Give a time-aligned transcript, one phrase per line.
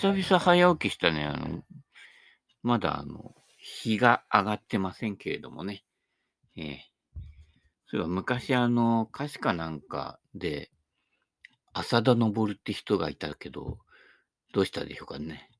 [0.00, 1.24] 久々早起きしたね。
[1.24, 1.64] あの、
[2.62, 5.82] まだあの、日が上がってませんけれどもね。
[6.56, 6.64] えー、
[7.88, 10.70] そういえば昔あの、歌詞かなんかで、
[11.72, 13.78] 浅田昇って人がいたけど、
[14.52, 15.50] どうしたでしょうかね。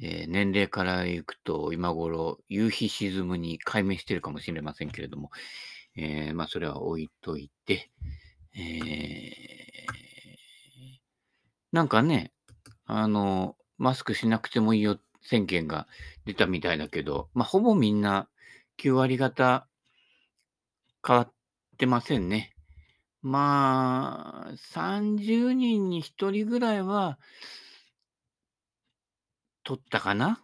[0.00, 5.32] えー、年齢からいくと、今頃、夕日沈むに解明してるかもしれませんけれども、
[5.96, 7.90] えー、まあ、それは置いといて、
[8.56, 9.94] えー、
[11.72, 12.33] なんかね、
[12.86, 15.86] あの、マスクしなくてもいいよ宣言が
[16.26, 18.28] 出たみたいだけど、まあ、ほぼみんな
[18.78, 19.66] 9割方
[21.06, 21.32] 変わっ
[21.78, 22.54] てませんね。
[23.22, 27.18] まあ、30人に1人ぐらいは、
[29.62, 30.42] 取ったかな？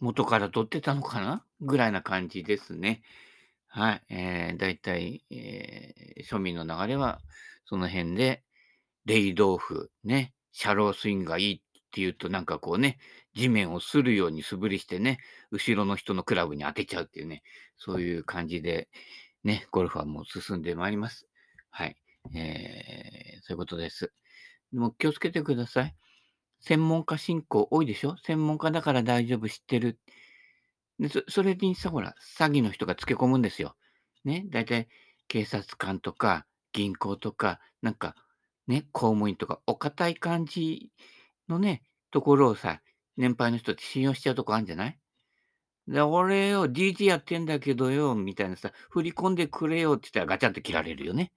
[0.00, 1.44] 元から取ってたのかな？
[1.60, 3.02] ぐらいな感じですね。
[3.68, 4.02] はい。
[4.08, 7.20] えー、だいたい、えー、庶民の流れは、
[7.66, 8.42] その辺で、
[9.04, 11.60] レイドオフ、ね、シャロースイングがいいっ
[11.90, 12.98] ていうと、なんかこうね、
[13.34, 15.18] 地面をするように素振りしてね、
[15.50, 17.42] 後ろの人のクラブに当てちゃうっていうね、
[17.76, 18.88] そういう感じで、
[19.42, 21.26] ね、ゴルフはもう進んでまいります。
[21.70, 21.96] はい。
[22.34, 24.12] えー、そういうことです。
[24.72, 25.94] でも気をつけてください。
[26.60, 28.16] 専門家進行多いでしょ？
[28.24, 29.98] 専門家だから大丈夫知ってる。
[31.00, 33.74] でそそれにさ、ほら、詐欺の人がつけ込むんですよ。
[34.24, 34.88] ね、大体
[35.26, 38.14] 警察官とか銀行とか、なんか
[38.66, 40.90] ね、公務員とか、お堅い感じ
[41.48, 42.80] のね、ところをさ、
[43.16, 44.98] 年配の人って信用しちゃうとこあるんじゃない？
[45.86, 51.32] で、俺よ、DT やってんだけどよ、みたいなさ、振り込んでくれよって言ったらガチャンと切られるよね。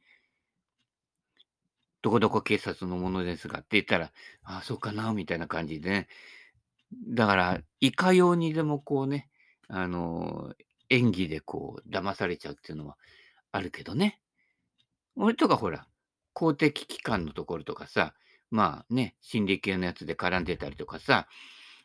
[2.02, 4.12] どこどこ警察のものですがって言ったら、
[4.44, 6.08] ああ、そうかな、みたいな感じでね。
[7.10, 9.30] だから、いかようにでもこうね、
[9.68, 10.54] あの、
[10.90, 12.98] 演技でこう、騙されちゃうっていうのは
[13.52, 14.22] あるけどね。
[15.18, 15.88] 俺とかほら、
[16.38, 18.14] 公的機関のところとかさ、
[18.52, 21.28] まあね、心理系のやつで絡んでたりとかさ、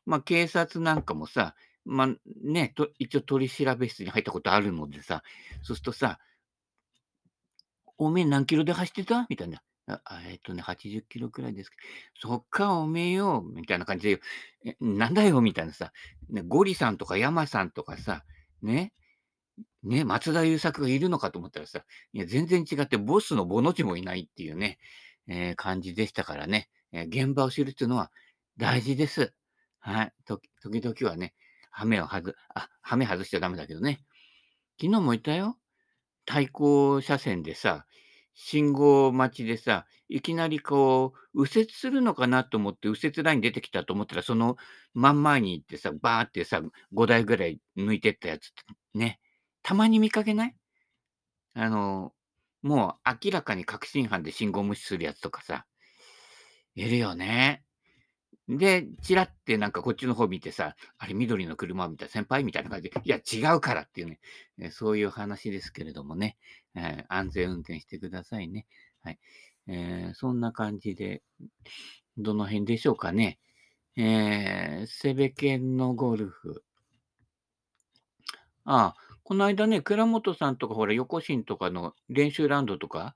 [0.05, 1.55] まあ警察なんかもさ、
[1.87, 2.09] まあ
[2.45, 5.23] ね、と一応取り調べ室に入ったことあるのでさ、
[5.63, 6.19] そうするとさ、
[7.97, 9.27] おめえ何キロで走ってた？
[9.31, 9.63] みたいな。
[10.29, 11.77] えっとね、80キロくらいですけ
[12.23, 14.21] ど、そっか、おめえよ、みたいな感じ
[14.63, 15.93] で、なんだよ、みたいなさ、
[16.29, 18.23] ね、ゴリさんとか山さんとかさ、
[18.61, 18.93] ね、
[19.83, 24.79] ね、松田優作がいるのかと思ったらさ、いや、全然違って、ボスのボの字もいないっていうね、
[25.29, 28.11] えー、感じでしたからね、えー、現場を知るっていうのは
[28.57, 29.33] 大事です。
[29.81, 30.13] はい。
[30.27, 31.35] 時々はね、
[31.71, 34.01] ハメを外、あ、ハメ外しちゃダメだけどね。
[34.81, 35.59] 昨日も言ったよ。
[36.25, 37.87] 対向車線でさ、
[38.35, 44.57] 信号待ちでさ、いきなりこう、右折するのかなと思って、右折ライン出てきたと思ったら、その
[44.95, 46.61] 真ん前に行ってさ、バーってさ、
[46.95, 48.53] 5台ぐらい抜いてったやつ
[48.95, 49.21] ね、
[49.63, 50.57] たまに見かけない？
[51.55, 52.13] あの、
[52.63, 55.67] もう明らかに確信犯で信号無視するやつとかさ、
[56.75, 57.65] いるよね。
[58.49, 64.21] で、ちらってなんかこっちの方見てさ、あれ緑の車を見た先輩みたいな感じで、いや違うからっていうね、
[64.59, 66.37] えそういう話ですけれどもね、
[66.75, 68.67] えー、安全運転してくださいね。
[69.03, 69.19] はい。
[69.69, 71.23] えー、そんな感じで、
[72.19, 73.39] どの辺でしょうかね。
[73.97, 76.65] えー、セベケンのゴルフ。
[78.65, 83.15] ああ、この間ね、倉本さんとかほら、横新とかの練習ラウンドとか、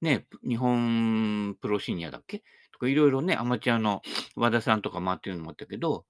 [0.00, 2.44] ね、日本プロシニアだっけ？
[2.72, 4.02] とかいろいろね、アマチュアの
[4.36, 6.04] 和田さんとか回ってるのもあったけど、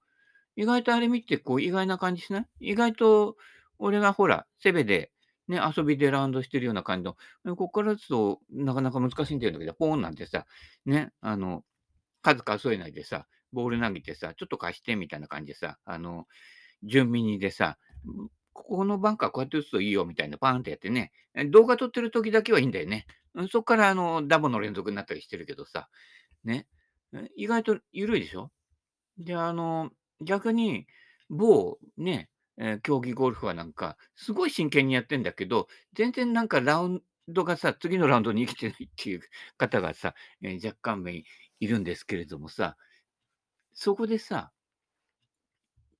[0.55, 2.47] 意外とあれ見て、こう、意外な感じしない？
[2.59, 3.37] 意外と、
[3.79, 5.11] 俺がほら、セベで、
[5.47, 7.15] ね、遊びでラウンドしてるような感じの、
[7.55, 10.45] ここからだとなかなか難しいんだけど、ポーンなんてさ、
[10.85, 11.63] ね、あの、
[12.21, 16.27] 数数えないでさ、ボール投げてさ、ちょっと貸してみたいな感じでさ、あの、
[16.83, 17.79] 順ミニでさ、
[18.63, 21.11] ここのバンカーこうやって打つといいよみたいなパーンってやってね、
[21.47, 23.05] 動画撮ってる時だけはいいんだよね。
[23.51, 25.89] そこからあのダボの連続になったりしてるけどさ、
[26.43, 26.67] ね。
[27.35, 28.51] 意外と緩いでしょ？
[29.17, 29.89] で、あの、
[30.21, 30.87] 逆に、
[31.29, 39.21] 某ね、えー、競技ゴルフはなんか、すごい真剣にやってんだけど、全然なんかラウンドがさ、次のラウンドに生きてないっていう
[39.57, 41.25] 方がさ、えー、若干名い
[41.61, 42.77] るんですけれどもさ、
[43.73, 44.51] そこでさ、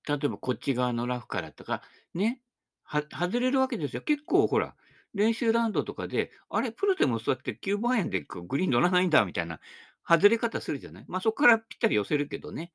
[0.07, 1.81] 例えばこっち側のラフからとか、
[2.13, 2.41] ね、
[2.91, 4.01] は外れるわけですよ。
[4.01, 4.75] 結構ほら、
[5.13, 9.59] 練習ラウンドとかで、あれ、プロでもそうやって9番アイアンでグリーン乗らないんだみたいな
[10.07, 11.05] 外れ方するじゃない？
[11.07, 12.73] まあそこからぴったり寄せるけどね。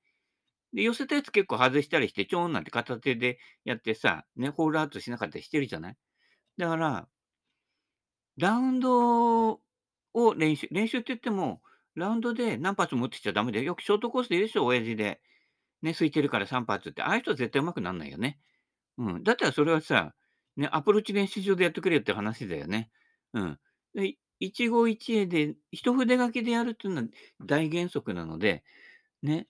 [0.73, 5.97] で、寄せたやつ結構外したりして、ちょーんなんて片手でやってさ、ね、ホールアウトしなかったりしてるじゃない？
[6.59, 7.09] だから、
[8.37, 9.61] ラウンドを
[10.37, 11.63] 練習、練習って言っても、
[11.95, 13.65] ラウンドで何発も打ってちゃダメだよ。
[13.65, 15.21] よくショートコースでいるでしょ、親父で。
[15.83, 17.03] ね、空いてるから3発って。
[17.03, 18.41] ああいう人は絶対上手くなんないよね。
[18.99, 19.23] うん。
[19.23, 20.15] だったらそれはさ、
[20.57, 22.91] ね、アプローチ練習場でやってくれよって話だよね。
[23.33, 23.59] うん。
[23.95, 27.09] で、一期一会で、一筆書きでやるっていうのは
[27.45, 28.63] 大原則なので、
[29.23, 29.49] ね。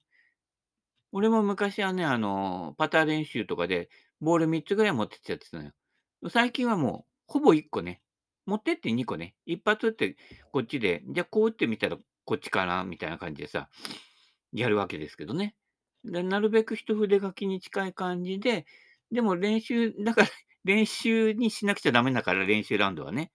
[1.12, 3.88] 俺も昔はね、あの、パター練習とかで、
[4.20, 5.73] ボール3つぐらい持ってっちゃってたのよ。
[6.29, 8.00] 最近はもう、ほぼ1個ね、
[8.46, 10.17] 持ってって2個ね、一発打って
[10.50, 13.69] こっちで、じゃあこう打ってみたらこっちかなみたいな感じでさ、
[14.52, 15.55] やるわけですけどね。
[16.05, 18.67] で、なるべく一筆書きに近い感じで、
[19.14, 20.28] でも練習だから
[20.64, 23.32] 練習にしなくちゃダメだから、練習ラウンドはね。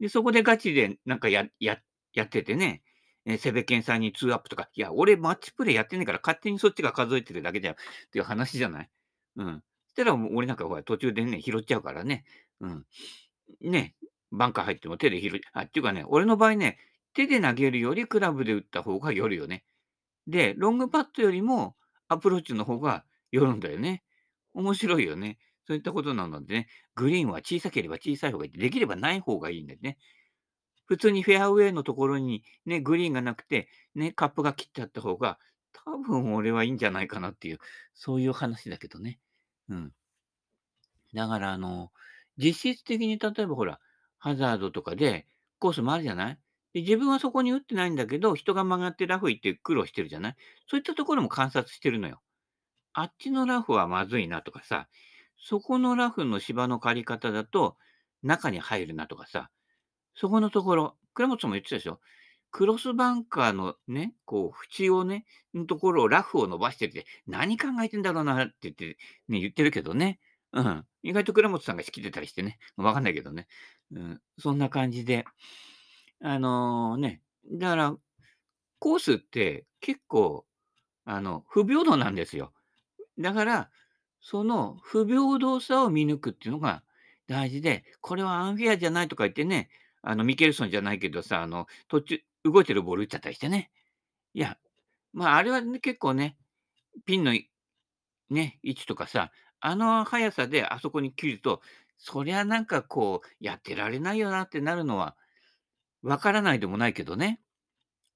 [0.00, 1.80] で、そこでガチでなんかやや
[2.14, 2.82] やっててね、
[3.26, 7.76] え、セベケンさんに2アップとか、いや、俺マッチプレイやってねえから勝手にそっちが数えてるだけじゃんっ
[8.12, 8.90] ていう話じゃない？
[9.36, 9.64] うん。
[9.88, 12.24] したら俺なんかほら途中でね、拾っちゃうからね。
[12.60, 12.86] うん。
[13.62, 13.94] ね、
[14.32, 16.78] バンカー入っても手で拾いあ、っていうかね、俺の場合ね、
[17.14, 19.64] 手で投げるよりクラブで打った方がよるよね。
[20.26, 21.76] で、ロングパットよりも
[22.08, 24.02] アプローチの方がよるんだよね。
[24.54, 25.38] 面白いよね。
[25.66, 29.98] そういったことなのでね、グリーンは小さければ小さい方がいい、できればない方がいいんだよね。
[30.86, 35.38] 普通にフェアウェイのところにね、グリーンがなくて、ね、カップが切ってあった方が、
[35.72, 37.58] 多分俺はいいんじゃないかなっていう、
[37.94, 39.18] そういう話だけどね。
[39.68, 39.92] うん。
[41.14, 41.90] だからあの、
[42.36, 43.80] 実質的に例えばほら、
[44.18, 45.26] ハザードとかで
[45.58, 46.38] コースもあるじゃない？
[46.74, 50.36] で自分はそこに打ってないんだけど、人が曲がってラフ行って苦労してるじゃない？
[50.66, 52.20] そういったところも観察してるのよ。
[52.94, 54.88] あっちのラフはまずいなとかさ、
[55.36, 57.76] そこのラフの芝の借り方だと
[58.22, 59.50] 中に入るなとかさ、
[60.14, 62.00] そこのところ、倉本さんも言ってたでしょ？
[62.50, 68.96] クロスバンカーのね、こう、縁をね、のところをラフを伸ばしてて、何考えてんだろうなって言って、
[69.28, 70.20] ね、言ってるけどね。
[70.52, 70.86] うん。
[71.02, 72.60] 意外と倉本さんが仕切ってたりしてね。
[72.76, 73.48] わかんないけどね。
[73.90, 74.20] うん。
[74.38, 75.24] そんな感じで。
[76.22, 77.96] あのね、だから、
[78.78, 80.46] コースって結構、
[81.04, 82.52] あの、不平等なんですよ。
[83.18, 83.70] だから、
[84.20, 86.82] その不平等さを見抜くっていうのが
[87.28, 89.68] 大事で、これはアンフェアじゃないとか言ってね、
[90.02, 93.70] あの、ミケルソンじゃないけどさ、あの、途中、動いてるボール打っちゃったりしてね。
[94.34, 94.58] いや、
[95.12, 96.36] まあ、あれはね、結構ね、
[97.06, 97.32] ピンの
[98.30, 99.30] ね、位置とかさ、
[99.60, 101.62] あの速さであそこに切ると、
[101.98, 105.16] そりゃなんかこう、やってられないよなってなるのは、
[106.02, 107.40] わからないでもないけどね。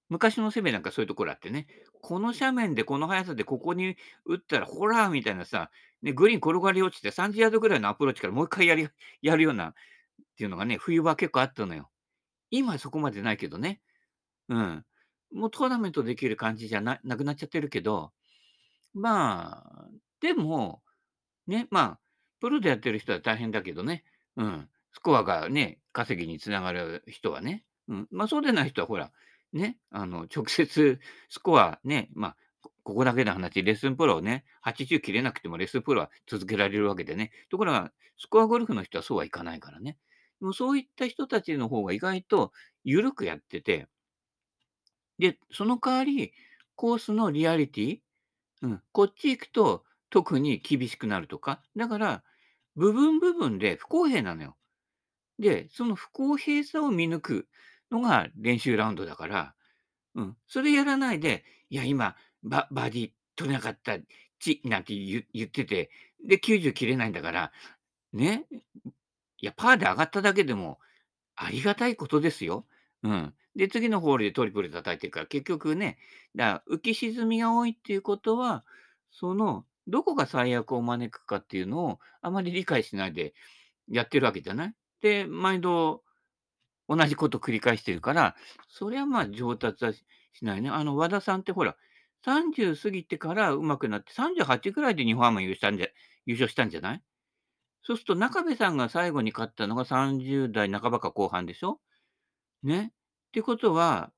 [0.08, 1.66] 昔の攻めなんかそういうところあってね、
[2.00, 5.70] この斜面でこの速さでここに打ったら、ほらみたいなさ、
[6.02, 8.88] ね、グリーン転がり落ちて30ヤードぐらいのアプローチからもう一回やり
[9.20, 9.74] やるようなっ
[10.36, 11.90] ていうのがね、冬場結構あったのよ。
[12.50, 13.80] 今はそこまでないけどね。
[14.48, 14.84] うん。
[15.32, 18.12] もうトーナメントできる感じじゃななくなっちゃってるけど、
[18.94, 19.88] まあ、
[20.20, 20.82] でも、
[21.46, 22.00] ね、まあ、
[22.40, 24.04] プロでやってる人は大変だけどね。
[24.36, 24.68] うん。
[24.92, 27.64] スコアがね、稼ぎにつながる人はね。
[27.88, 28.08] うん。
[28.10, 29.12] まあ、そうでない人はほら、
[29.52, 32.36] ね、あの、直接スコアね、まあ、
[32.82, 37.32] ここだけの話、レッスンプロをね、80切れなくてもレッスンプロは続けられるわけでね。
[37.50, 39.98] ところが、スコアゴルフの人はそうはいかないからね。
[40.40, 42.52] でもそういった人たちの方が意外と
[42.84, 43.88] 緩くやってて、
[45.18, 46.32] で、その代わり、
[46.76, 47.98] コースのリアリティ、
[48.62, 52.24] うん、こっち行くと特に厳しくなるとか、だから、
[52.76, 54.56] 部分部分で不公平なのよ。
[55.38, 57.48] で、その不公平さを見抜く
[57.90, 59.54] のが練習ラウンドだから、
[60.14, 63.98] うん、それやらないで、いや、今、ババーディー取れなかった、
[64.40, 65.90] ちなんて言ってて、
[66.26, 67.52] で、90切れないんだから、
[68.12, 68.46] ね、
[69.40, 70.78] いや、パーで上がっただけでも
[71.36, 72.66] ありがたいことですよ。
[73.02, 73.34] うん。
[73.56, 75.98] で、次のホールでトリプル叩いてるから、結局ね、
[76.34, 78.64] だ浮き沈みが多いっていうことは、
[79.10, 83.34] その、どこが最悪を招くかっていうのをあまり理解しないで
[83.88, 84.74] やってるわけじゃない？
[85.00, 86.02] で、毎度
[86.88, 88.36] 同じこと繰り返してるから、
[88.68, 90.04] それはまあ上達はし
[90.42, 90.70] ないね。
[90.70, 91.76] あの、和田さんってほら、
[92.24, 95.86] 30過ぎてから上手くなって、38ぐらいで日本ハム優勝したんじゃ
[96.26, 97.02] 優勝したんじゃない？
[97.82, 101.80] そうすると中部さんが最後に勝ったのが30代半ばか後半でしょ？
[102.62, 102.92] ね。
[103.28, 104.12] ってことは、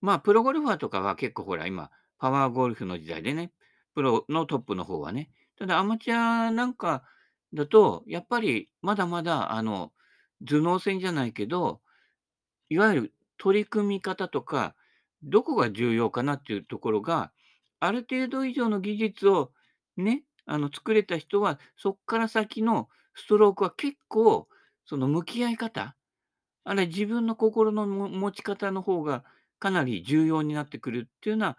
[0.00, 3.52] まあ、プロゴルファーとかは結構ほら、今、パワーゴルフの時代でね、
[3.94, 5.30] プロのトップの方はね。
[5.58, 7.04] ただアマチュアなんか
[7.54, 9.92] だと、やっぱりまだまだ、あの、
[10.46, 11.80] 頭脳戦じゃないけど、
[12.68, 14.74] いわゆる取り組み方とか、
[15.22, 17.32] どこが重要かなっていうところが、
[17.80, 19.52] ある程度以上の技術を
[19.96, 24.48] ね、あの、作れた人は、そっから先のストロークは結構、
[24.86, 25.96] その向き合い方、
[26.64, 29.24] あれ自分の心の持ち方の方が
[29.58, 31.58] かなり重要になってくるっていうのは、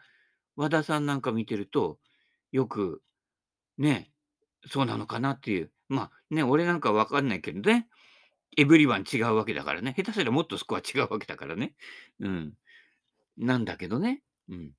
[0.56, 2.00] 和田さんなんか見てると、
[2.52, 3.02] よく
[3.78, 4.12] ね、
[4.68, 5.72] そうなのかなっていう。
[5.90, 7.88] まあ、ね、俺なんかわかんないけどね、
[8.58, 9.94] エブリワン違うわけだからね。
[9.98, 11.76] 下手すりゃもっとスコア違うわけだからね。
[12.20, 12.54] うん。
[13.38, 14.22] なんだけどね。
[14.50, 14.72] うん。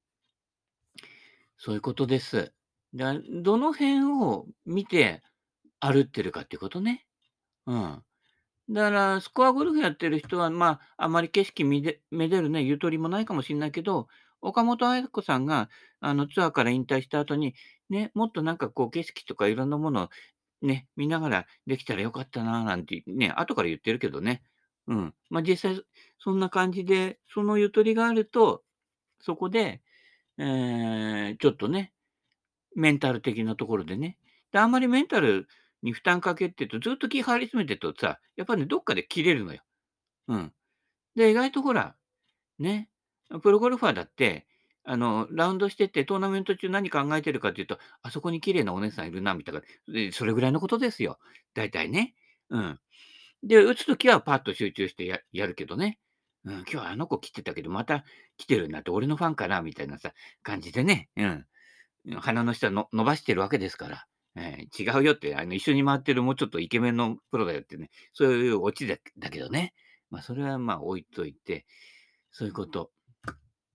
[1.57, 2.53] そういうことです。
[2.95, 5.23] だどの辺を見て
[5.81, 7.07] 歩ってるかってことね。
[7.67, 8.03] うん。
[8.71, 14.09] だから、スコアゴルフやってる人は、まあ、あまり景色みでめでるね、ゆとりもないかもしんないけど、
[14.41, 15.69] 岡本綾子さんが、
[16.01, 17.55] あの、ツアーから引退した後に、
[17.91, 20.09] ね、もっとなんかこう景色とかいろんなものを
[20.63, 24.43] ね、見ながらできたらよかったななんてね、後から言ってるけどね。
[24.87, 25.15] うん。
[25.31, 25.83] まあ、実際
[26.19, 28.63] そんな感じで、そのゆとりがあると、
[29.21, 29.83] そこで、
[30.39, 31.93] ええ、ちょっとね、
[32.75, 34.19] メンタル的なところでね。
[34.53, 35.47] で、あんまりメンタル
[35.83, 39.63] に負担かけてると、ずっと気張り詰めてるとさ、やっぱね、どっかで切れるのよ。
[40.29, 40.53] うん。
[41.17, 41.97] で、意外とほら、
[42.59, 42.91] ね、
[43.43, 44.47] プロゴルファーだって、
[44.85, 51.19] あの、ラウンドしてて、トーナメント中何考えてるかっていうと、あそこに綺麗なお姉さんいるなみたいな、で、それぐらいのことですよ。
[51.55, 52.15] 大体ね。
[52.51, 52.81] うん。
[53.43, 55.99] で、打つ時はパッと集中してややるけどね。
[56.45, 58.05] うん、今日はあの子来てたけど、また
[58.37, 60.13] 来てるなって、俺のファンかなみたいなさ、
[60.43, 61.09] 感じでね。
[61.17, 61.47] うん。
[62.21, 64.07] 鼻の下の伸ばしてるわけですから。
[64.35, 69.75] ええ、違うよって、あの、一緒に回ってるもうちょっとイケメンのプロだよってね、そういうオチだだけどね。
[70.11, 71.67] まあ、それはまあ置いといて、
[72.31, 72.91] そういうこと。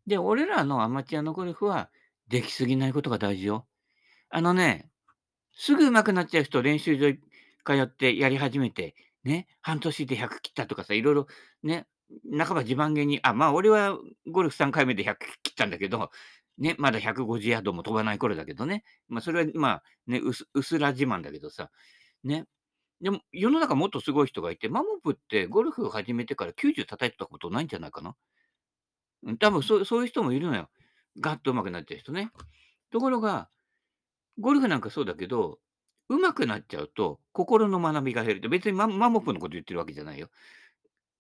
[0.08, 1.90] で、俺らのアマチュアのゴルフは、
[2.30, 3.68] 出来過ぎないことが大事よ。
[4.30, 4.90] あのね、
[5.54, 7.14] すぐ上手くなっちゃう人、練習場
[7.66, 11.28] 通ってやり始めて、ね、半年で100切ったとかさ、色々
[11.64, 11.88] ね、
[12.38, 13.98] 半ば自慢げに、あ、まあ、俺は
[14.28, 16.12] ゴルフ3回目で100切ったんだけど、
[16.58, 18.84] ね、まだ150ヤードも飛ばない頃だけどね。
[19.10, 20.22] まあ、それは、まあ、ね、
[20.54, 21.70] うすら自慢だけどさ、
[22.24, 22.46] ね。
[23.02, 28.16] でも、世の中もっとすごい人がいて、マモプってゴルフを始めてから90叩いてたことないんじゃないかな。
[29.24, 30.70] うん、多分そうそういう人もいるのよ。
[31.20, 32.32] ガッと上手くなっちゃう人ね。
[32.92, 33.50] ところが、
[34.40, 35.60] ゴルフなんかそうだけど、
[36.10, 40.30] 上手くなっちゃうと、心の学びが減るって、別にママモプのこと言ってるわけじゃないよ。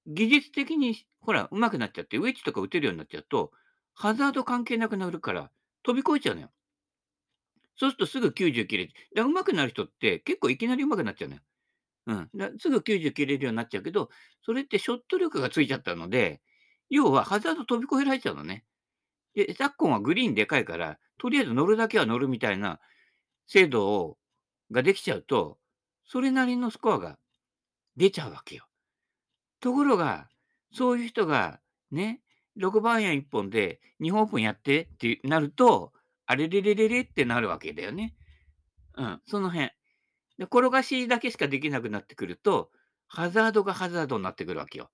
[0.07, 3.51] 技術的にほら、上手くなっちゃって、ウェッジとか打てるようになっちゃうと、
[3.93, 5.51] ハザード関係なくなるから、
[5.83, 6.51] 飛び越えちゃうのよ。
[7.75, 11.41] そうするとすぐ90切れで、上手くなる人って結構いきなり上手くなっちゃうのよ。
[12.07, 12.29] うん。
[12.35, 14.09] だすぐ90切れるようになっちゃうけど、
[14.43, 16.41] それってショット力がついちゃったので、
[16.89, 18.63] 要はハザード飛び越えられちゃうのね。
[19.35, 22.79] で、昨今はグリーンでかいから、とりあえず乗るだけは乗るみたいな
[23.47, 24.17] 制度を
[24.71, 25.57] ができちゃうと、
[26.05, 27.17] それなりのスコアが
[27.95, 28.65] 出ちゃうわけよ。
[29.59, 30.29] ところが、
[30.73, 31.59] そういう人が、
[31.91, 32.21] ね、
[32.59, 35.93] 6番アイアン1本で日本オープンやってってなると、
[36.25, 38.15] あれれれれれってなるわけだよね。
[38.95, 39.71] うん、その辺。
[40.37, 42.71] で、転がしだけしかできなくなってくると、
[43.07, 44.89] ハザードがハザードになってくるわけよ。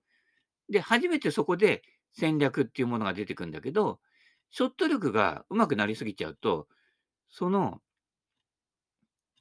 [0.70, 4.00] で、初めてそこで戦略っていうものが出てくるんだけど、
[4.52, 6.68] ショット力が上手くなりすぎちゃうと、
[7.30, 7.82] その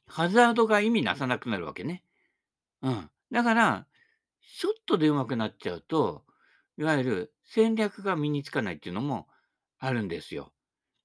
[0.07, 2.05] ハザードが意味なさなくなるわけね。
[2.83, 3.11] うん。
[3.31, 3.87] だから、
[4.41, 6.25] ショットで上手くなっちゃうと、
[6.77, 9.29] いわゆる戦略が身につかないっていうのも
[9.79, 10.53] あるんですよ。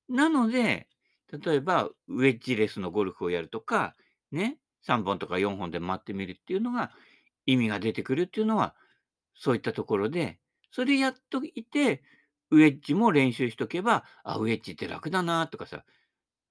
[0.09, 0.88] なので、
[1.31, 3.95] 例えばウェッジレスのゴルフをやるとか、
[4.31, 6.91] ね、3本とか4本で回ってみるっていうのが
[7.45, 8.75] 意味が出てくるっていうのは、
[9.38, 10.39] そういったところで、
[10.72, 12.03] それやっといて、
[12.51, 15.86] ウェッジも練習しとけば、あ、ウェッジって楽だなとかさ、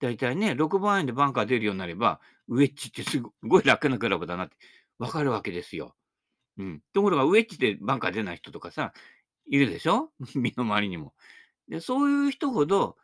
[0.01, 4.57] だいたいね、6番アイアンでバンカー出るようになれば、ウェッジってすごい楽なクラブだなって
[4.99, 5.97] 分かるわけですよ。
[6.59, 6.83] うん。
[6.93, 8.93] ところがウェッジでバンカー出ない人とかさ、
[9.47, 10.13] いるでしょ？
[10.37, 11.15] 身の回りにも。
[11.69, 12.97] で、そういう人ほど、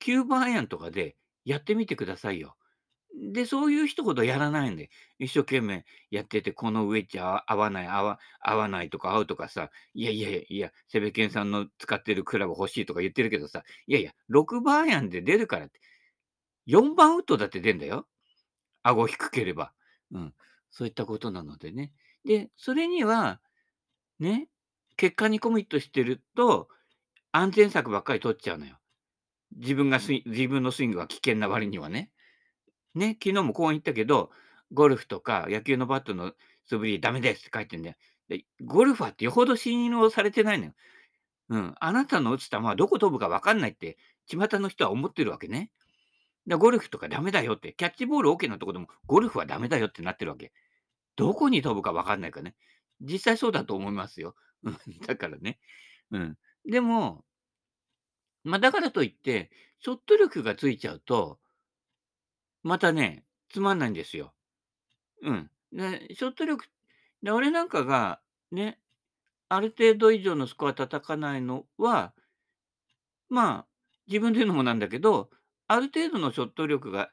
[0.00, 2.56] 9番アイアンとかでやってみてくださいよ。
[3.16, 15.80] で、そういう人ほどやらないんで、一生懸命やってて、このウェッジ合わない、合わ合わないとか合うとかさ、いやいやいや、いやセベケンさんの使ってるクラブ欲しいとか言ってるけどさ、いやいや、6番アイアンで出るからって、
[16.66, 18.06] 4番ウッドだって出んだよ。
[18.82, 19.72] 顎低ければ。
[20.12, 20.34] うん。
[20.70, 21.92] そういったことなのでね。
[22.24, 23.40] で、それには、
[24.20, 24.48] ね、
[24.96, 26.68] 結果にコミットしてると、
[27.32, 28.78] 安全策ばっかり取っちゃうのよ。
[29.56, 32.10] 自分が自分のスイングが危険な割にはね。
[32.96, 34.30] ね、昨日もこう言ったけど、
[34.72, 36.32] ゴルフとか野球のバットの
[36.64, 37.96] 素振りダメですって書いてんだよ。
[38.28, 40.72] で、ゴルファーってよほど信用されてないのよ。
[41.50, 41.74] うん。
[41.78, 45.70] あなたの打つ球はどこ飛ぶか分かんないって、巷の人は思ってるわけね。
[46.48, 50.52] だゴルフとかダメだよって、キャッチボール OK なとこでも、ゴルフはダメだよってなってるわけ。
[51.16, 52.56] どこに飛ぶか分かんないかね。
[53.00, 54.34] 実際そうだと思いますよ。
[55.06, 55.58] だからね。
[56.10, 56.38] うん。
[56.64, 57.24] でも、
[58.42, 59.50] まあ、だからといって、
[59.80, 61.38] ショット力がついちゃうと
[62.66, 64.34] またね、つまんないんですよ。
[65.22, 65.50] うん。
[65.72, 66.66] で、ショット力
[67.22, 68.20] で、俺なんかが
[68.52, 68.80] ね、
[69.48, 72.14] ある程度以上のスコア叩かないのは、
[73.28, 73.66] まあ、
[74.06, 75.30] 自分で言うのもなんだけど、
[75.66, 77.10] ある程度のショット力が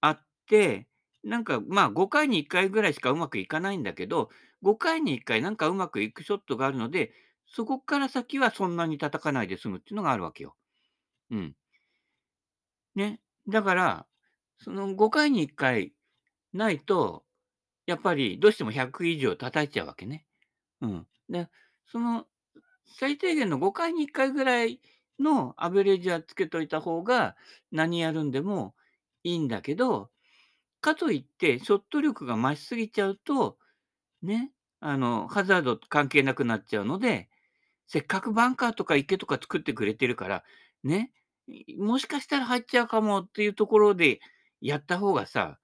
[0.00, 0.88] あって、
[1.24, 4.30] なんか、まあ、5回に1回ぐらいしかうまくいかないんだけど、
[4.62, 7.12] 5回に1回なんかうまくいくショットがあるので、
[7.46, 10.56] そこから先はそんなに叩かないで済むっていうのがあるわけよ。
[11.30, 11.56] うん。
[12.94, 13.20] ね。
[13.48, 14.06] だから、
[14.62, 15.92] その5回に1回
[16.52, 17.24] ないと、
[17.86, 20.26] やっぱりどうしても100以上叩いちゃうわけね。
[20.80, 21.06] うん。
[21.28, 21.48] で、
[21.86, 22.26] その
[22.86, 24.80] 最低限の5回に1回ぐらい
[25.18, 27.36] のアベレージはつけといた方が、
[27.72, 28.74] 何やるんでも
[29.24, 30.10] いいんだけど、
[30.80, 33.58] かといってショット力が増しすぎちゃうと、
[34.22, 37.28] ね、あの、ハザード関係なくなっちゃうので、
[37.86, 40.44] せっかくバンカーとか池とか作ってくれてるから、
[40.84, 41.12] ね、
[41.78, 44.20] もしかしたら入っちゃうかもっていうところで
[44.60, 45.58] やった方がさ、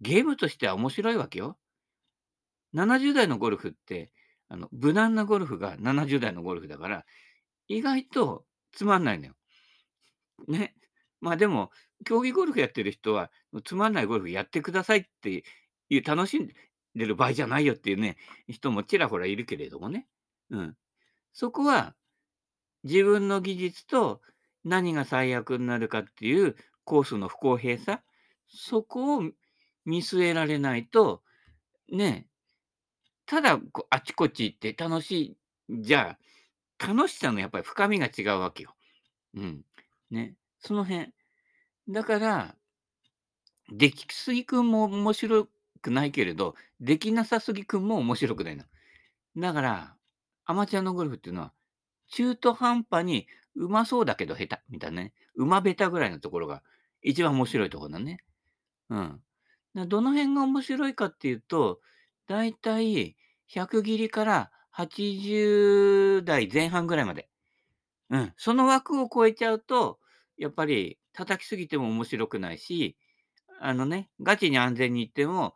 [0.00, 1.58] ゲームとしては面白いわけよ。
[2.74, 4.12] 70代のゴルフって、
[4.48, 7.04] あの、無難なゴルフが70代のゴルフだから、
[7.68, 9.34] 意外とつまんないのよ。
[10.48, 10.74] ね。
[11.20, 11.70] まあでも、
[12.04, 13.30] 競技ゴルフやってる人は、
[13.64, 15.44] つまんないゴルフやってくださいって
[15.88, 16.48] いう、楽しん
[16.94, 18.16] でる場合じゃないよっていうね、
[18.48, 20.06] 人もちらほらいるけれどもね。
[20.50, 20.76] うん。
[21.32, 21.94] そこは
[22.84, 24.20] 自分の技術と
[24.64, 28.02] 何が最悪になるかっていうコースの不公平さ、
[28.52, 29.22] そこを
[29.84, 31.22] 見据えられないと、
[31.90, 32.26] ね、
[33.26, 35.36] ただこあちこち行って楽しい
[35.70, 36.16] じゃ
[36.80, 38.74] あ、楽しさのやっぱり深みが違うわけよ。
[39.34, 39.62] うん。
[40.10, 40.34] ね。
[40.58, 41.12] その辺。
[41.88, 42.56] だから、
[43.72, 45.48] できすぎくんも面白
[45.80, 48.64] くないけれど、できなさすぎくんも面白くないの。
[49.36, 49.96] だから、
[50.44, 51.52] アマチュアのゴルフっていうのは、
[52.08, 56.64] 中途半端にうまそうだけど下手みたいなね、馬下手ぐらいのところが
[57.02, 58.18] 一番面白いところだね。
[58.90, 59.20] うん。
[59.74, 61.80] などの辺が面白いかっていうと、
[62.26, 63.16] だいたい
[63.52, 67.28] 100切りから80代前半ぐらいまで。
[68.10, 70.00] うん、その枠を超えちゃうと、
[70.36, 72.96] やっぱり叩きすぎても面白くないし、
[73.60, 75.54] あのね、ガチに安全に行っても、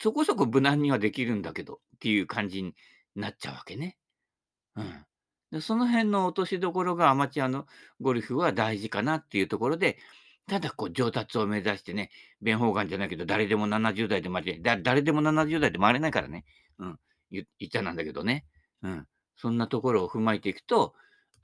[0.00, 2.74] そこそこ無難にはできるんだけどっていう感じに
[3.14, 3.98] なっちゃうわけね。
[4.76, 5.04] うん。
[5.50, 7.66] で、その辺の落としどころがアマチュアの
[8.00, 9.98] ゴルフは大事かなっていうところで、
[10.46, 12.10] ただこう上達を目指してね、
[12.42, 16.44] 弁法眼じゃないけど、誰でも70代で回れだ誰でも70代で回れないからね。
[16.78, 16.98] うん。
[17.30, 18.44] 言っちゃなんだけどね。
[18.82, 19.06] うん。
[19.36, 20.94] そんなところを踏まえていくと、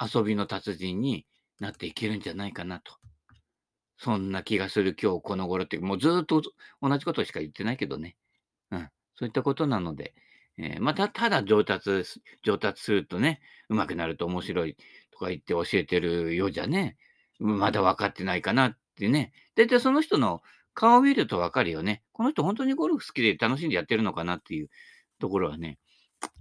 [0.00, 1.26] 遊びの達人に
[1.58, 2.92] なっていけるんじゃないかなと。
[3.96, 6.42] そんな気がする今日この頃って、もうずっと
[6.80, 8.16] 同じことしか言ってないけどね。
[8.70, 8.90] うん。
[9.14, 10.14] そういったことなので、
[10.58, 12.04] えーまた、ただ上達、
[12.42, 14.76] 上達するとね、上手くなると面白い
[15.10, 16.96] とか言って教えてるようじゃね、
[17.38, 19.32] まだ分かってないかなってね。
[19.56, 20.42] だいたいその人の
[20.74, 22.02] 顔を見ると分かるよね。
[22.12, 24.68] この人本当にゴルフ好きで楽しんでやってるのかなっていう
[25.18, 25.78] ところはね、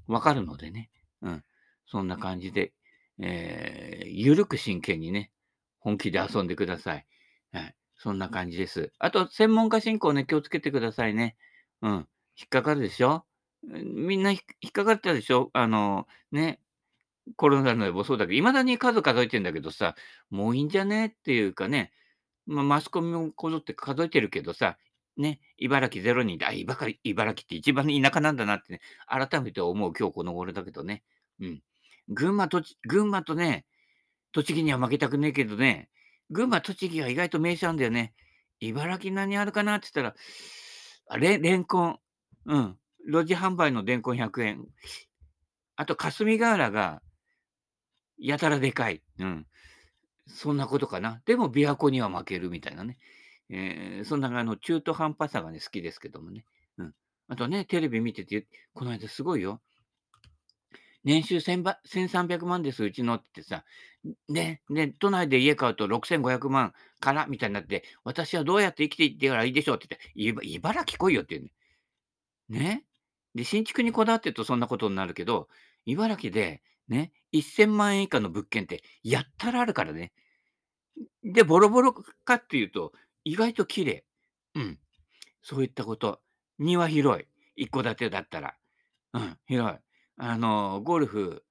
[0.07, 0.89] 分かるのでね。
[1.21, 1.43] うん。
[1.87, 2.73] そんな感じで、
[3.19, 5.31] えー、ゆるく真剣にね、
[5.79, 7.05] 本気で遊んでください。
[7.51, 7.75] はい。
[7.95, 8.91] そんな感じです。
[8.99, 11.35] あと、専門家進行ね、気をつけてくださいね。
[11.81, 12.07] うん。
[12.37, 13.25] 引っかかるでしょ？
[13.61, 15.49] みんな引っかかったでしょ？
[15.53, 16.61] あの、ね、
[17.35, 19.95] コロナの予防そうだけど、未だに数数えてんだけどさ、
[20.29, 21.07] もういいんじゃね？
[21.07, 21.91] っていうかね、
[22.49, 24.77] ま、マスコミもこぞって数えてるけどさ、
[25.17, 31.03] ね、茨城0人で、あ、いばかり茨城って一番田舎なんだなってね、改めて思う今日この頃だけどね。
[31.39, 31.61] うん。
[32.09, 33.65] 群馬、と群馬とね、
[34.31, 35.89] 栃木には負けたくねえけどね、
[36.31, 38.13] 群馬、栃木が意外と名所なんだよね。
[38.59, 40.15] 茨城何あるかなって言ったら、
[41.07, 41.99] あれ、レンコン。
[42.45, 42.77] うん。
[43.07, 44.65] 路地販売のレンコン100円。
[45.75, 47.01] あと霞ヶ浦が
[48.17, 49.01] やたらでかい。
[49.19, 49.47] うん。
[50.29, 51.21] そんなことかな。
[51.25, 52.97] でも琵琶湖には負けるみたいなね。
[53.49, 56.45] えー、そんなあの中途半端さがね、好きですけどもね。
[56.77, 56.93] うん。
[57.27, 59.61] あとね、テレビ見てて、この間すごいよ。
[61.03, 63.63] 年収1300万です、うちのってさ、
[64.27, 71.49] ね、ね、都内で家買うと6500万からみたいになって、私はどうやって生きていってからいいでしょうって言って、茨城来いよって言
[72.49, 72.59] うね。
[72.59, 72.83] ね。
[73.35, 75.47] で、新築にこだわってるとそんなことになるけど、
[75.85, 80.11] 茨城でね、1000万円以下の物件ってやったらあるからね。
[81.23, 84.05] で、ボロボロかっていうと、意外と綺麗。
[84.55, 84.79] うん。
[85.41, 86.21] そういったこと。
[86.59, 87.27] 庭広い。
[87.55, 88.55] 一戸建てだったら。
[89.13, 89.77] うん、広い。
[90.17, 91.43] あの、ゴルフ、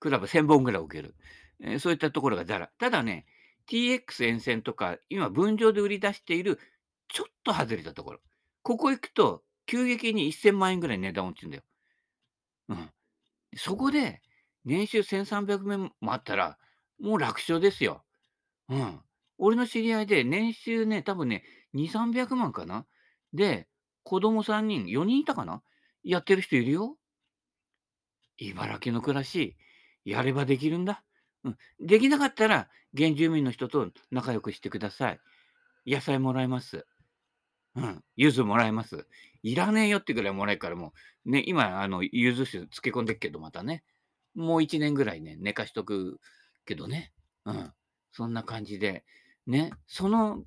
[0.00, 1.14] クラブ1000本ぐらい置ける。
[1.60, 2.70] えーそういったところがざら。
[2.78, 3.26] ただね、
[3.66, 6.58] TX 沿線とか、今分譲で売り出している、
[7.08, 8.20] ちょっと外れたところ。
[8.62, 11.62] ここ行くと、急激に1000万円ぐらい値段落ちるんだよ。
[12.68, 12.90] うん。
[13.56, 14.22] そこで、
[14.64, 16.58] 年収1300万もあったら、
[16.98, 18.04] もう楽勝ですよ。
[18.68, 19.02] うん。
[19.38, 22.86] 俺の知り合いで、年収ね、多分ね、2、300万かな。
[23.32, 23.68] で、
[24.02, 25.62] 子供3人、4人いたかな
[26.02, 26.98] やってる人いるよ。
[28.38, 29.56] 茨城の暮らし、
[30.04, 31.04] やればできるんだ。
[31.44, 31.58] うん。
[31.80, 35.20] できなかったら、原住民の人と仲良くしてください。
[35.86, 36.86] 野菜もらえます。
[37.78, 38.04] うん。
[38.16, 39.06] 柚子もらえます。
[39.42, 40.92] いらねえよってぐらいもらえるからも
[41.24, 43.84] う、ね、今、あの、柚子酒漬け込んでっけど、またね。
[44.34, 46.20] もう1年ぐらいね、寝かしとく
[46.66, 47.12] けどね。
[47.44, 47.72] うん。
[48.12, 49.04] そんな感じで、
[49.46, 50.42] ね、その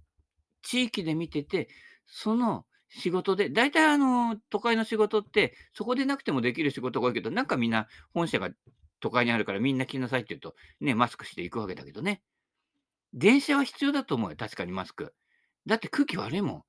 [0.62, 1.70] 地域で見てて、
[2.06, 8.50] その仕事で、大体あの、都会の仕事って、そこでなくてもできる仕事が多いけど、なんかみんな本社が
[9.00, 12.22] 都会にあるからみんな来なさいって言うと、ね、マスクして行くわけだけどね。
[13.14, 15.14] 電車は必要だと思うよ、確かにマスク。
[15.66, 16.64] だって空気悪いもん。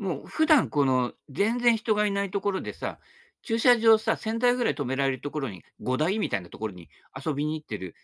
[0.00, 2.98] もう普段この全然人がいないところでさ、
[3.42, 7.94] 駐車場さ、1000台ぐらい止められるところに、5台みたいなところに遊びに行ってる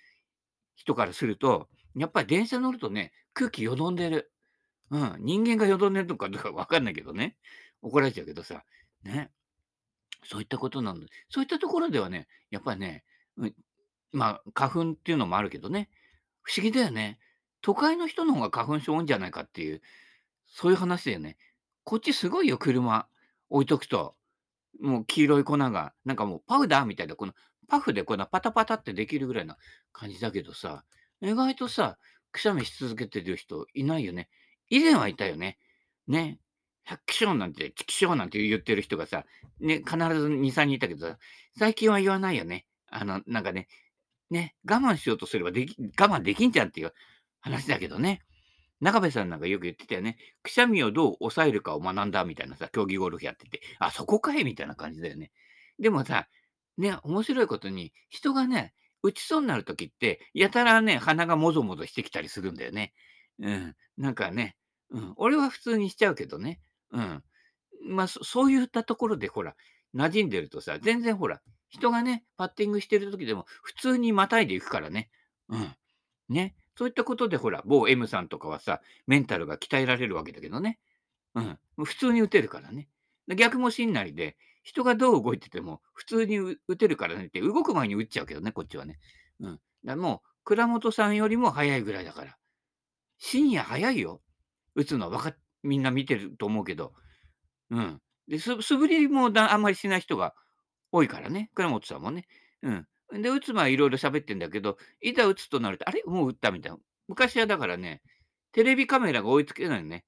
[0.74, 4.30] 人からすると、やっぱり電車乗るとね、空気よどんでる。
[4.90, 7.38] うん、人間がよどんでるのかどうかわかんないけどね。
[7.80, 8.62] 怒られちゃうけどさ、
[9.02, 9.30] ね。
[10.22, 11.06] そういったことなんだ。
[11.30, 13.04] そういったところではね、やっぱりね、
[13.38, 13.54] うん、
[14.12, 15.88] まあ、花粉っていうのもあるけどね、
[16.42, 17.18] 不思議だよね。
[17.62, 19.80] 都会の人の方が花粉症多いんじゃないかっていう、
[20.46, 21.38] そういう話だよね。
[21.86, 23.06] こっちすごいよ、車
[23.48, 24.16] 置いとくと。
[24.80, 27.32] もう黄色い粉が、なんかもうパウダーみたいな、この
[27.68, 29.56] パフでこんなパタパタってできるぐらいな
[29.92, 30.84] 感じだけどさ、
[31.20, 31.96] 意外とさ、
[32.32, 34.28] くしゃみし続けてる人いないよね。
[34.68, 35.58] 以前はいたよね。
[36.08, 36.40] ね。
[36.82, 39.24] 百気象なんて、チキショーなんて言ってる人がさ、
[39.60, 41.18] ね、必ず2、3人いたけどさ、
[41.56, 42.66] 最近は言わないよね。
[42.90, 43.68] あの、なんかね、
[44.30, 46.92] ね、我慢しようとすればでき、我慢できんじゃんっていう
[47.38, 48.22] 話だけどね。
[48.80, 50.18] 中部さんなんかよく言ってたよね。
[50.42, 54.44] くしゃみをどう抑えるかを学んだみたいなさ、競技ゴルフやってて、あ、そこかい？
[54.44, 55.32] みたいな感じだよね。
[55.78, 56.28] でもさ、
[56.76, 62.92] ね、面白いことに、人がね、打ちそうになるときって、やたらね、鼻がもぞもぞしてきたりするんだよね。
[63.38, 63.74] うん。
[63.96, 64.56] なんかね、
[64.90, 65.12] うん。
[65.16, 66.60] 俺は普通にしちゃうけどね。
[66.92, 67.22] うん。
[67.88, 69.54] まあ、そういったところでほら、
[69.94, 75.10] 馴染んでるとさ、全然ほら、人がね、パッティングしてる時でも普通にまたいでいくからね。
[75.48, 75.74] うん。
[76.28, 76.54] ね。
[76.76, 80.78] そういったことでほら、某 M さんとかはさ、メンタルが鍛えられるわけだけどね。
[81.34, 81.58] うん。
[81.84, 82.88] 普通に打てるからね。
[83.34, 88.98] 逆もしんないで、人がどう動いてても普通に打てるからねって、動く前に打っちゃうけどね、こっちはね。
[89.40, 89.60] うん。
[89.84, 92.36] だもう、倉本さんよりも早いぐらいだから。
[93.18, 94.20] 深夜早いよ。
[94.74, 96.92] 打つのはわかみんな見てると思うけど。
[97.70, 98.00] うん。
[98.28, 100.34] で、素振りもあんまりしない人が
[100.92, 101.50] 多いからね。
[101.54, 102.26] 倉本さんもね。
[102.62, 102.86] うん。
[103.12, 106.02] で、打つ前いろいろ喋ってんだけど、いざ打つとなると、あれ？
[106.04, 106.50] もう打った？
[106.50, 106.78] みたいな。
[107.08, 108.02] 昔はだからね、
[108.52, 110.04] テレビカメラが追いつけないのね。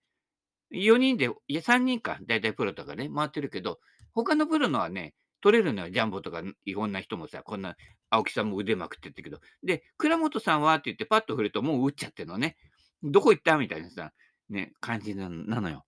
[0.73, 3.79] 4人で、いや3人か、だいたいプロとかね、回ってるけど、
[4.15, 7.77] 他のプロのはね、取れるのよ、ジャンボとかいろんな人もさ、こんな
[8.11, 9.39] 青木さんも腕まくってってけど。
[9.63, 10.75] で、倉本さんは？
[10.75, 12.57] って言ってパッと振るともう打っちゃってるのね。
[13.03, 13.57] どこ行った？
[13.57, 14.13] みたいなさ、
[14.51, 15.85] ね、感じなのよ。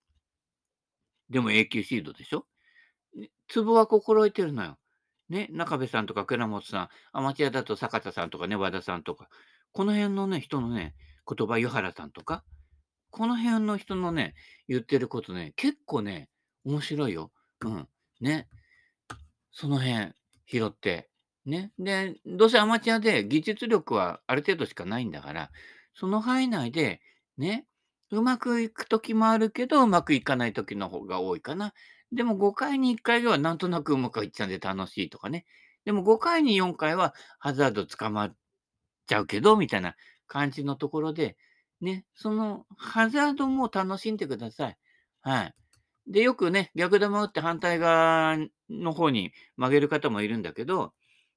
[1.28, 2.46] でも永久シードでしょ？
[3.48, 4.76] ツボは心得てるのよ。
[5.30, 9.28] ね、中部さんとか倉本さん、アマチュアだと坂田さんとかね、和田さんとか、
[9.72, 10.94] この辺のね、人のね、
[11.26, 12.44] 言葉、湯原さんとか、
[13.10, 14.34] この辺の人のね、
[14.68, 16.28] 言ってることね、結構ね、
[16.64, 17.30] 面白いよ。
[17.60, 17.88] うん。
[18.20, 18.48] ね。
[19.52, 20.12] その辺、
[20.46, 21.08] 拾って。
[21.46, 21.72] ね。
[21.78, 25.50] で、どうせアマチュアで技術力はある程度しかないんだから、
[25.94, 27.00] その範囲内で、
[27.38, 27.66] ね、
[28.10, 31.72] うまくいく時もあるけど、うまくいかない時の方が多いかな。
[32.12, 35.46] でも5回に1回ではなんとなくうまくいっちゃうんで楽しいとかね。
[35.84, 38.36] でも5回に4回はハザード捕まっ
[39.06, 39.96] ちゃうけど、みたいな
[40.26, 41.36] 感じのところで、
[41.80, 44.78] ね、そのハザードも楽しんでください。
[45.22, 45.54] はい。
[46.06, 48.36] で、よくね、逆玉打って反対側
[48.68, 50.92] の方に曲げる方もいるんだけど、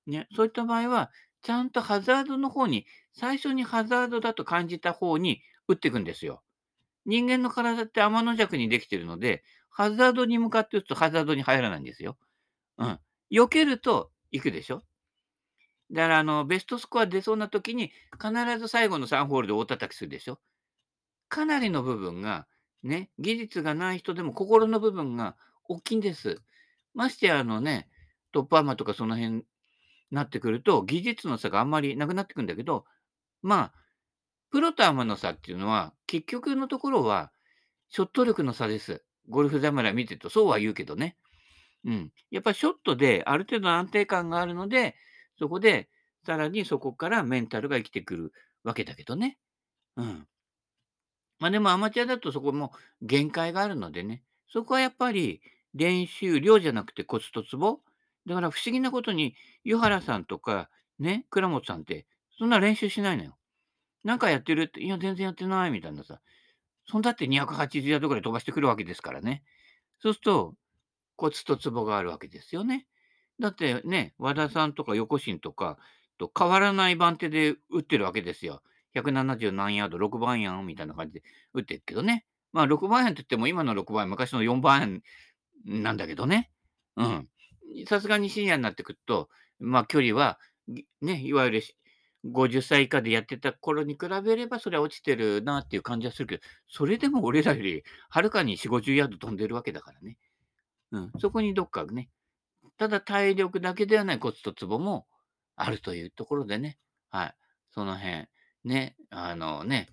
[0.07, 6.43] ね、そういった場合は、ちゃんとハザードの方に、最初にハザードだと感じた方に打っていくんですよ。
[7.05, 12.17] 人間の体って天の弱にできてるので、ハザードに向かって打つとハザードに入らないんですよ。
[12.77, 12.99] うん。
[13.31, 14.83] 避けると行くでしょ。
[15.91, 20.39] だから、あの、ベストスコア出そうな時に、必ず最後の3ホールで大叩きするでしょ。
[21.29, 22.47] かなりの部分が、
[22.83, 25.35] ね、技術がない人でも心の部分が
[25.67, 26.41] 大きいんです。
[26.93, 27.89] ましてや、あのね、
[28.31, 29.43] トップアーマーとかその辺に
[30.11, 32.85] なってくると、技術の差があんまりなくなってくんだけど、
[33.41, 33.82] まあ、
[34.53, 37.31] プロとアマの差っていうのは、結局のところは、
[37.89, 39.03] ショット力の差です。
[39.27, 41.17] ゴルフ侍見てると、そうは言うけどね。
[41.85, 42.11] うん。
[42.29, 44.95] やっぱショットである程度の安定感があるので、
[45.39, 45.89] そこで、
[46.23, 49.39] さらにそこからメンタルが生きてくるわけだけどね。
[49.97, 50.27] うん。
[51.39, 55.41] まあでもアマチュアだとそこも限界があるのでね、そこはやっぱり
[55.73, 57.79] 練習量じゃなくてコツとツボ。
[58.27, 62.05] だから不思議なことに、湯原さんとかね、倉本さんって、
[62.37, 63.35] そんな練習しないのよ。
[64.03, 64.63] なんかやってる？
[64.63, 66.19] って、いや、全然やってないみたいなさ。
[66.85, 69.43] そんだって280ヤードぐらい飛ばしてくるわけですからね。
[69.99, 70.55] そうすると、
[71.15, 72.87] コツとツボがあるわけですよね。
[73.39, 75.77] だってね、和田さんとか横心とか
[76.17, 78.61] と変わらない番手で打ってるわけですよ。
[78.95, 82.25] 170何ヤード、6番やんみたいな感じで打ってるけどね。
[82.51, 85.01] まあ6番やんって言っても今の6番昔の4番やん
[85.65, 86.51] なんだけどね。
[86.97, 87.27] うん。
[87.87, 90.37] さすがに深夜になってくると、まあ距離は、
[91.01, 91.61] ね、いわゆる
[92.25, 100.17] 50歳以下でやってた頃に比べれば、それは落ちてるなっていう感じはするけど、それでも俺らよりはるかに4、50ヤード飛んでるわけだからね。
[100.91, 102.09] うん、そこにどっかね、
[102.77, 105.07] ただ体力だけではないコツとツボも
[105.55, 106.77] あるというところでね、
[107.09, 107.35] はい、
[107.71, 108.27] その辺、
[108.63, 109.89] ね、あのね、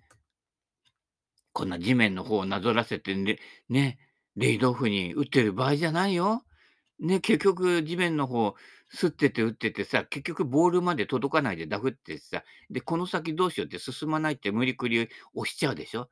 [1.52, 3.38] こんな地面の方をなぞらせてね、
[3.68, 3.98] ね、
[4.36, 6.44] レイドオフに打ってる場合じゃないよ。
[7.00, 8.54] ね、結局地面の方、
[8.88, 16.10] すってて打っててさ、結局ボールまで届かないでダフってさ、で、この先どうしようって進まないって無理くり押しちゃうでしょ。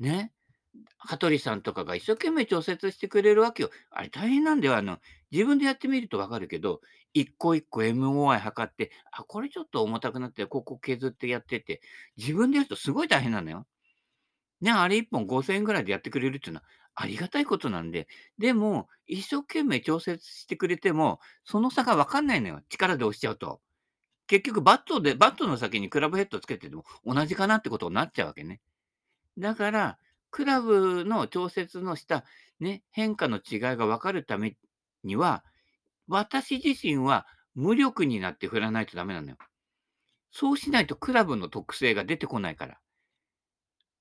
[0.00, 0.32] ね。
[0.98, 3.70] 羽鳥さんとかが一生懸命調節してくれるわけよ。
[3.90, 4.76] あれ大変なんだよ。
[4.76, 4.98] あの、
[5.30, 6.80] 自分でやってみるとわかるけど、
[7.14, 11.80] 一個一個 MOI 測って、あ、これちょっと重たくなって、ここ削ってやってて、
[12.16, 13.66] 自分でやるとすごい大変なのよ。
[14.60, 22.62] ね、あれ1本5000円ぐらいでやってくれるっていうのはありがたいことなんで、でも、一生懸命調節してくれても、その差がわかんないのよ。
[22.70, 23.60] 力で押しちゃうと。
[24.26, 28.60] 結局バットで、バットの先にクラブヘッドつけてても同じかなってことになっちゃうわけね。
[29.36, 29.98] だから、
[30.30, 32.24] クラブの調節のした、
[32.60, 34.56] ね、変化の違いが分かるため
[35.04, 35.44] には、
[36.08, 39.36] 私自身は無力になって振らないとダメなのよ。
[40.30, 42.78] そうしないとクラブの特性が出てこないから。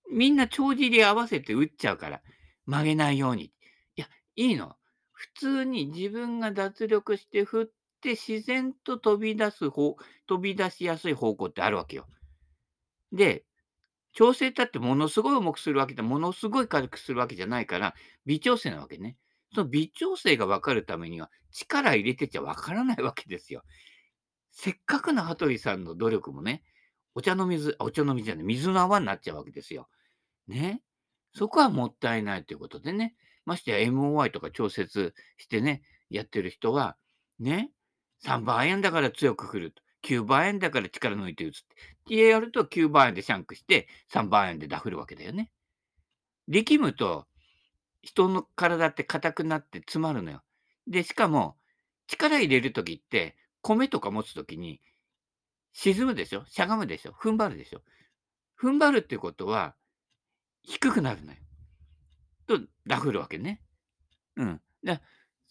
[0.09, 2.21] みんな帳尻合わせて打っちゃうから、
[2.65, 3.45] 曲げないように。
[3.45, 4.75] いや、いいの。
[5.11, 7.65] 普通に自分が脱力して振っ
[8.01, 9.95] て自然と飛び出す方、
[10.27, 12.07] 飛び出しやすい方向ってあるわけよ。
[13.11, 13.45] で、
[14.13, 19.17] 調整だってものすごい重くするわけで、ものすごい軽くするわけじゃないから、微調整なわけね。
[19.53, 23.63] その微調整が分かるためには、力入れてちゃ分からないわけですよ。
[24.51, 26.63] せっかくの羽鳥さんの努力もね、
[27.13, 29.89] お茶の水、お茶の水じゃない、水の泡になっちゃうわけですよ。
[30.47, 30.81] ね。
[31.35, 33.15] そこはもったいないということでね。
[33.45, 36.97] ましてや MOI とか調節してね、やってる人は、
[37.39, 37.71] ね、
[38.23, 39.83] 3番アイアンだから強く振ると。
[40.03, 41.61] 9番アイアンだから力抜いて打つっ
[42.07, 42.15] て。
[42.15, 45.51] でやると9番アイアンでシャンクして、3番アイアンでダフるわけだよね。
[46.47, 47.27] 力むと、
[48.01, 50.41] 人の体って硬くなって詰まるのよ。
[50.87, 51.57] で、しかも、
[52.07, 54.79] 力入れるときって、米とか持つときに、
[55.73, 56.45] 沈むでしょ？
[56.45, 57.11] しゃがむでしょ？
[57.11, 57.81] 踏ん張るでしょ？
[58.61, 59.75] 踏ん張るってことは、
[60.65, 61.37] 低くなるのよ。
[62.47, 63.61] と、ダフるわけね。
[64.35, 64.61] うん。
[64.83, 64.99] で、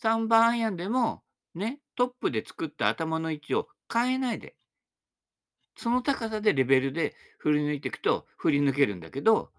[0.02, 1.22] 3番アイアンでも、
[1.54, 4.56] ね、トップで作った頭の位置を変えないで、
[5.76, 9.50] その高さでレベルで振り抜いていくと振り抜けるんだけど、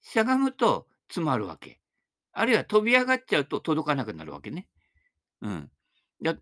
[0.00, 1.80] しゃがむと詰まるわけ。
[2.32, 4.68] あるいは飛び上がっちゃうと届かなくなるわけね。
[5.40, 5.70] うん。
[6.22, 6.36] だ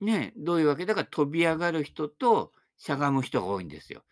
[0.00, 0.86] ねどういうわけ？
[0.86, 4.02] だから飛び上がる人としゃがむ人が多いんですよ。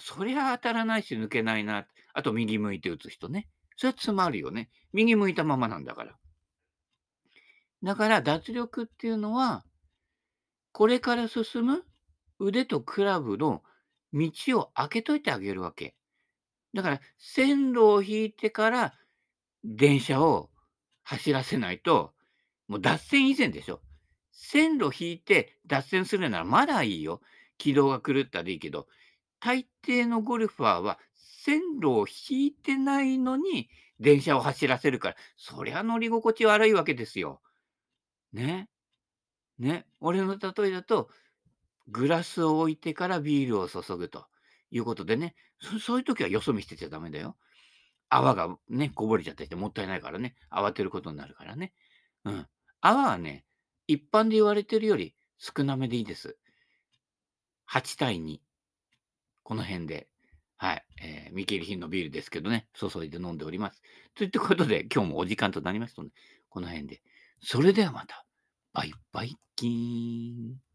[0.00, 1.86] そりゃ当たらないし抜けないな。
[2.12, 3.48] あと右向いて打つ人ね。
[3.76, 4.70] それは詰まるよね。
[4.92, 6.16] 右向いたままなんだから。
[7.82, 9.64] だから脱力っていうのは、
[10.72, 11.84] これから進む
[12.38, 13.62] 腕とクラブの
[14.12, 15.94] 道を開けといてあげるわけ。
[16.74, 18.94] だから線路を引いてから
[19.64, 20.50] 電車を
[21.02, 22.12] 走らせないと、
[22.68, 23.80] もう脱線以前でしょ。
[24.32, 27.20] 線路引いて脱線するならまだいいよ。
[27.58, 28.86] 軌道が狂ったでいいけど、
[29.40, 33.68] 大抵のゴルファーは線路を引いてないのに
[34.00, 37.40] 電車を走らせるから、そりゃ乗り心地悪いわけですよ。
[38.32, 38.68] ね。
[39.58, 39.86] ね。
[40.00, 41.10] 俺の例えだと、
[41.88, 44.26] グラスを置いてからビールを注ぐと
[44.70, 47.36] いうことでね、そそういう時はよそ見してちゃダメだよ。
[48.08, 51.72] 泡がね、こぼれちゃったりしてもったいないからね、慌てることになるからね。
[52.24, 52.46] うん。
[52.80, 53.44] 泡はね、
[53.86, 56.36] 一般で言われてるより少なめでいいです。
[57.70, 58.45] 8対2。
[59.46, 60.08] この辺で、
[60.56, 63.80] はい、えー、見切り品のビールですけどね、注いで飲んでおります。
[64.16, 66.10] ということで、今日もお時間となりますので、
[66.48, 67.00] この辺で。
[67.40, 68.26] それではまた、
[68.72, 70.65] バイバイキーン。